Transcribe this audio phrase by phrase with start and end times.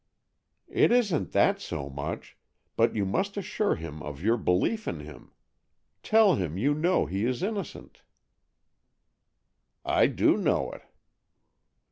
[0.69, 2.35] "It isn't that so much,
[2.75, 5.31] but you must assure him of your belief in him.
[6.01, 8.01] Tell him you know he is innocent."
[9.85, 10.81] "I do know it."